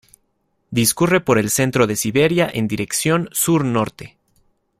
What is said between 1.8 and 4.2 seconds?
de Siberia en dirección Sur-Norte.